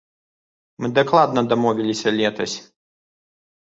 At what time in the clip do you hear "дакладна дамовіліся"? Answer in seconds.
0.97-2.09